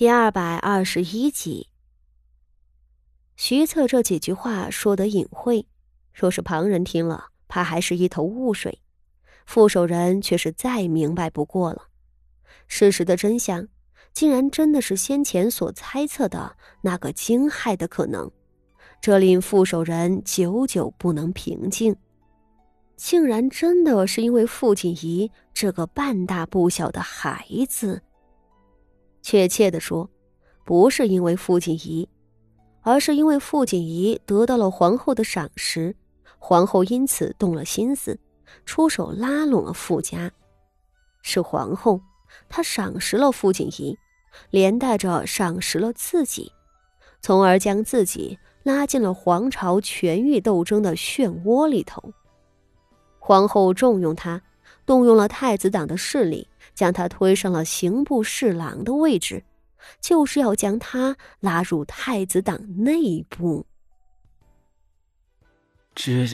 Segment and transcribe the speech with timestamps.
[0.00, 1.68] 第二百二十一集，
[3.36, 5.66] 徐策这几句话说得隐晦，
[6.14, 8.80] 若是旁人听了，怕还是一头雾水。
[9.44, 11.88] 副手人却是再明白不过了。
[12.66, 13.68] 事实的真相，
[14.14, 18.30] 竟然真的是先前所猜测的那个惊骇的可能，
[19.02, 21.94] 这令副手人久久不能平静。
[22.96, 28.02] 竟然真的是因为傅锦仪这个半大不小的孩子。
[29.22, 30.08] 确切的说，
[30.64, 32.08] 不是因为傅锦仪，
[32.82, 35.94] 而是因为傅锦仪得到了皇后的赏识，
[36.38, 38.18] 皇后因此动了心思，
[38.64, 40.30] 出手拉拢了傅家。
[41.22, 42.00] 是皇后，
[42.48, 43.96] 她赏识了傅锦仪，
[44.50, 46.50] 连带着赏识了自己，
[47.20, 52.12] 从而将自己拉进了皇朝权欲斗争的漩涡里头。
[53.18, 54.40] 皇后重用他，
[54.86, 56.48] 动用了太子党的势力。
[56.74, 59.44] 将他推上了刑部侍郎的位置，
[60.00, 63.66] 就是要将他拉入太子党内部。
[65.94, 66.26] 这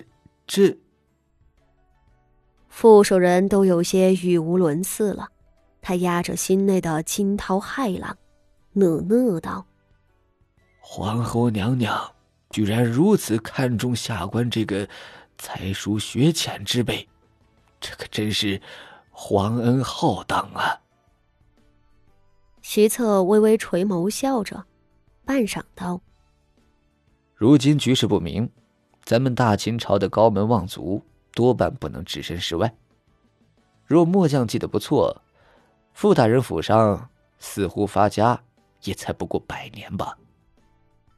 [0.47, 0.77] 这，
[2.69, 5.29] 副手人都有些语无伦次了。
[5.81, 8.17] 他压着心内的惊涛骇浪，
[8.73, 9.67] 讷讷道
[10.81, 12.13] ：“皇后娘娘
[12.51, 14.89] 居然如此看重下官这个
[15.39, 17.09] 才疏学浅之辈，
[17.81, 18.61] 这可真是……”
[19.19, 20.79] 皇恩浩荡啊！
[22.61, 24.67] 徐策微微垂眸笑着，
[25.25, 25.99] 半晌道
[27.35, 28.49] ：“如今局势不明，
[29.05, 32.77] 咱们大秦朝的高门望族多半不能置身事外。
[33.87, 35.23] 若末将记得不错，
[35.95, 37.09] 傅大人府上
[37.39, 38.39] 似乎发家
[38.83, 40.19] 也才不过百年吧？”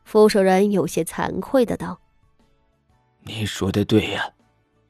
[0.05, 1.99] 傅守仁有些惭愧的道
[3.27, 4.33] ：“你说的对呀。”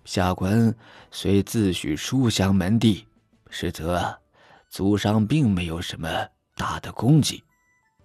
[0.08, 0.74] 下官
[1.10, 3.06] 虽自诩书香门第，
[3.50, 4.18] 实则
[4.70, 6.08] 祖上并没有什么
[6.56, 7.44] 大的功绩。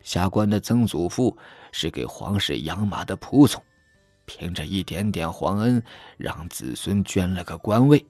[0.02, 1.38] 下官的曾祖父
[1.72, 3.64] 是给皇室养马的仆从，
[4.26, 5.82] 凭着一点点皇恩，
[6.18, 8.06] 让子孙捐了个官位。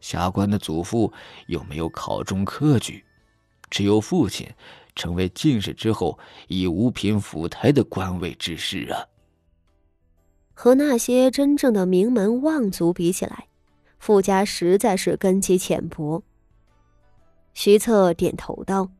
[0.00, 1.12] 下官的祖父
[1.48, 3.04] 又没有考中科举，
[3.68, 4.48] 只有父亲
[4.94, 9.02] 成为进士之后，以五品府台的官位致仕啊。
[10.58, 13.46] 和那些真正的名门望族比起来，
[13.98, 16.22] 傅家实在是根基浅薄。
[17.52, 18.90] 徐策点头道：“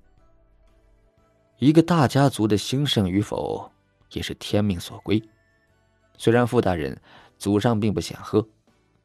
[1.59, 3.73] 一个大家族的兴盛与否，
[4.13, 5.21] 也是天命所归。
[6.19, 7.01] 虽然傅大人
[7.39, 8.47] 祖上并不显赫，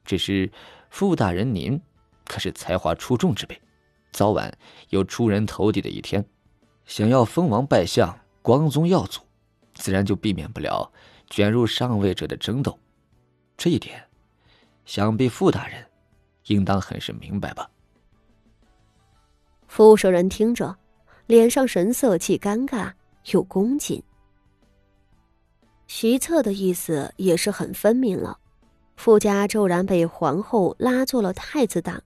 [0.03, 0.51] 只是
[0.89, 1.81] 傅大人您
[2.25, 3.57] 可是才华出众之辈，
[4.11, 4.53] 早晚
[4.89, 6.23] 有出人头地的一天。
[6.85, 9.21] 想要封王拜相、光宗耀祖，
[9.73, 10.91] 自然就避免不了。”
[11.31, 12.77] 卷入上位者的争斗，
[13.55, 14.03] 这一点，
[14.83, 15.83] 想必傅大人
[16.47, 17.71] 应当很是明白吧？
[19.65, 20.75] 傅舍人听着，
[21.27, 22.91] 脸上神色既尴尬
[23.31, 24.03] 又恭敬。
[25.87, 28.37] 徐策的意思也是很分明了：
[28.97, 32.03] 傅家骤然被皇后拉做了太子党，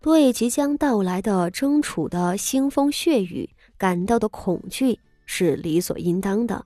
[0.00, 6.64] 对即将到来的争储的腥风血雨感到的恐惧是理所应当的。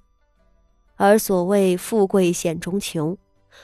[0.96, 3.18] 而所谓富贵险中求，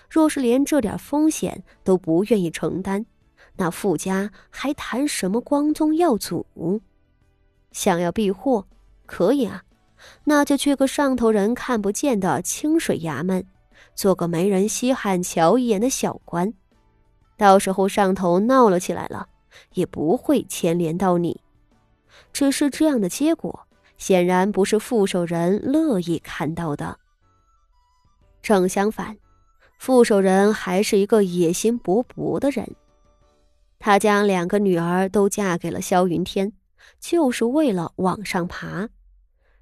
[0.09, 3.07] 若是连这点风险都不愿意承担，
[3.57, 6.47] 那傅家还谈什么光宗耀祖？
[7.73, 8.67] 想要避祸，
[9.07, 9.63] 可以啊，
[10.25, 13.45] 那就去个上头人看不见的清水衙门，
[13.95, 16.53] 做个没人稀罕瞧一眼的小官。
[17.37, 19.29] 到时候上头闹了起来了，
[19.75, 21.41] 也不会牵连到你。
[22.33, 23.67] 只是这样的结果，
[23.97, 27.00] 显然不是副手人乐意看到的。
[28.43, 29.17] 正相反，
[29.79, 32.75] 傅守仁还是一个野心勃勃的人。
[33.79, 36.53] 他将两个女儿都嫁给了萧云天，
[36.99, 38.89] 就是为了往上爬。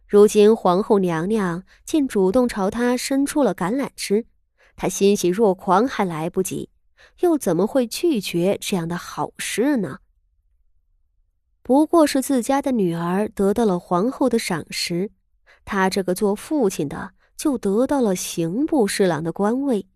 [0.06, 4.26] 如今皇后娘娘竟主动朝他伸出了橄榄枝，
[4.74, 6.70] 他欣喜若狂还来不及，
[7.20, 9.98] 又怎么会拒绝这样的好事呢？
[11.62, 15.10] 不过是自家的女儿得到了皇后的赏识，
[15.64, 17.12] 他这个做父亲的。
[17.38, 19.86] 就得到了刑部侍郎的官位，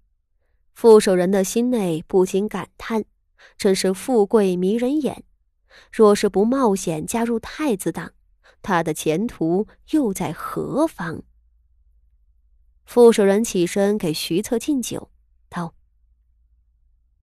[0.72, 3.04] 傅守仁的心内不禁感叹：
[3.58, 5.24] 真是富贵迷人眼。
[5.90, 8.12] 若是不冒险加入太子党，
[8.62, 11.22] 他的前途又在何方？
[12.84, 15.10] 傅守仁起身给徐策敬酒，
[15.48, 15.74] 道：“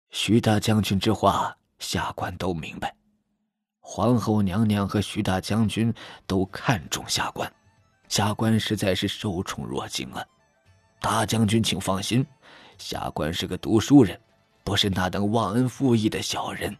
[0.09, 2.95] 徐大将军之话，下官都明白。
[3.81, 5.93] 皇后娘娘和徐大将军
[6.25, 7.51] 都看重下官。”
[8.07, 10.25] 下官实在是受宠若惊啊！
[10.99, 12.25] 大将军，请放心，
[12.77, 14.19] 下官是个读书人，
[14.63, 16.75] 不是那等忘恩负义的小人。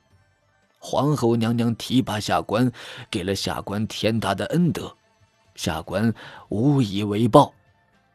[0.80, 2.72] 皇后娘娘提拔下官，
[3.12, 4.96] 给了下官天大的恩德，
[5.56, 6.14] 下官
[6.50, 7.54] 无以为报，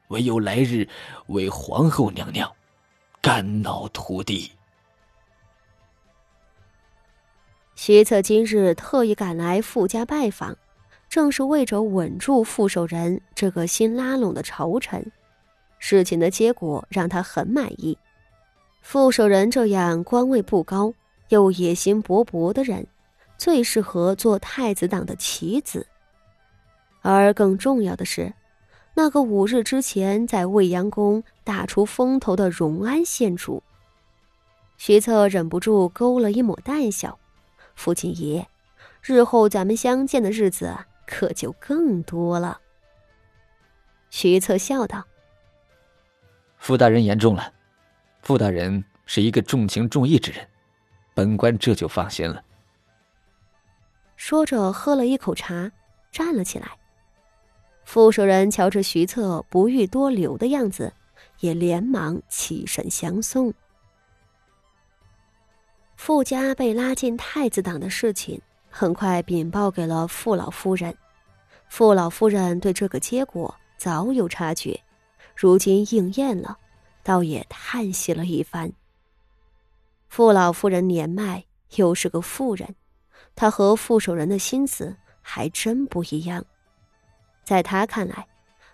[0.09, 0.89] 唯有来日
[1.27, 2.51] 为皇后娘娘
[3.21, 4.51] 肝脑涂地。
[7.75, 10.57] 徐策今日特意赶来傅家拜访，
[11.13, 15.13] 正是为着稳住傅守仁这个新拉拢的朝臣。
[15.79, 17.99] 事情的结果让他很满意。
[18.81, 20.95] 傅守仁这样官位不高
[21.29, 22.87] 又野心勃勃的人，
[23.37, 25.87] 最适合做太子党的棋子。
[27.03, 28.33] 而更重要的是，
[28.95, 33.63] 那个五日之前在未央宫打出风头的荣安县主，
[34.79, 37.19] 徐策忍不住勾了一抹淡笑。
[37.75, 38.49] 父亲爷，
[39.03, 40.75] 日后咱们相见的日子
[41.07, 42.61] 可就更多了。
[44.11, 45.05] 徐策笑道
[46.59, 47.53] ：“傅大人言重了，
[48.23, 50.49] 傅大人是一个重情重义之人，
[51.15, 52.43] 本官这就放心了。”
[54.17, 55.73] 说着，喝了一口茶，
[56.11, 56.69] 站了起来。
[57.85, 60.93] 傅守仁瞧着徐策不欲多留的样子，
[61.41, 63.53] 也连忙起身相送。
[65.97, 68.41] 傅家被拉进太子党的事情，
[68.75, 70.97] 很快禀报给了傅老夫人。
[71.69, 74.81] 傅老夫人对这个结果早有察觉，
[75.37, 76.57] 如今应验了，
[77.03, 78.73] 倒也叹息了一番。
[80.09, 81.45] 傅老夫人年迈，
[81.77, 82.75] 又是个妇人，
[83.35, 86.43] 她和傅守仁的心思还真不一样。
[87.45, 88.27] 在她看来，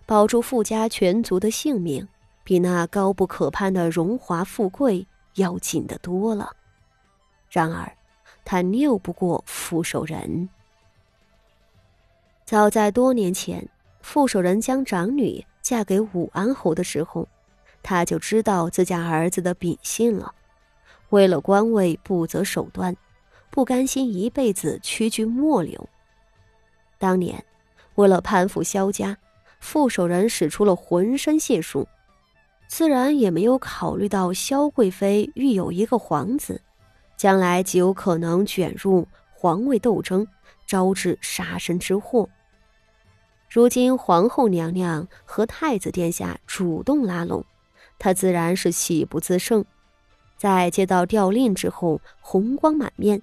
[0.06, 2.06] 保住傅家全族的性命，
[2.44, 6.52] 比那高不可攀的荣华富贵要紧得多了。
[7.50, 7.90] 然而，
[8.50, 10.48] 他拗不过傅守仁。
[12.46, 13.68] 早在多年前，
[14.00, 17.28] 傅守仁将长女嫁给武安侯的时候，
[17.82, 20.34] 他就知道自家儿子的秉性了。
[21.10, 22.96] 为了官位，不择手段，
[23.50, 25.86] 不甘心一辈子屈居末流。
[26.96, 27.44] 当年，
[27.96, 29.18] 为了攀附萧家，
[29.60, 31.86] 傅守仁使出了浑身解数，
[32.66, 36.62] 自然也没有考虑到萧贵妃育有一个皇子。
[37.18, 40.26] 将来极有可能卷入皇位斗争，
[40.66, 42.28] 招致杀身之祸。
[43.50, 47.44] 如今皇后娘娘和太子殿下主动拉拢，
[47.98, 49.64] 他自然是喜不自胜。
[50.36, 53.20] 在接到调令之后，红光满面，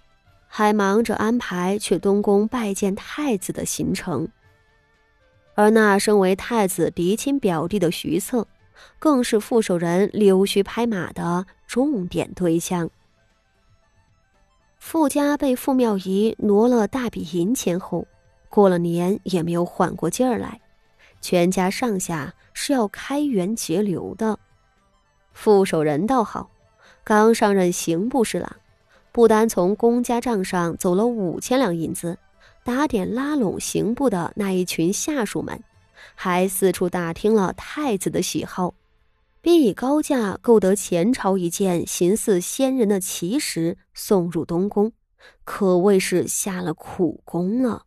[0.47, 4.27] 还忙着安排去东宫拜见太子的行程。
[5.53, 8.45] 而那身为太子嫡亲表弟的徐策，
[8.99, 12.89] 更是傅守仁溜须拍马的重点对象。
[14.87, 18.05] 傅家被傅妙仪挪了大笔银钱后，
[18.49, 20.61] 过了年也没有缓过劲儿来，
[21.21, 24.37] 全家上下是要开源节流的。
[25.33, 26.51] 傅守仁倒好，
[27.03, 28.57] 刚上任刑部侍郎，
[29.11, 32.19] 不单从公家账上走了五千两银子，
[32.63, 35.59] 打点拉拢刑部的那一群下属们，
[36.13, 38.71] 还四处打听了太子的喜好。
[39.45, 44.91] 并以高价购得前朝一件形似仙人的奇石送入东宫，
[45.43, 47.84] 可谓是下了苦功了。